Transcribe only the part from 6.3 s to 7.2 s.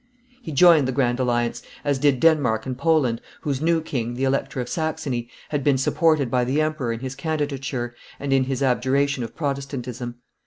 by the emperor in his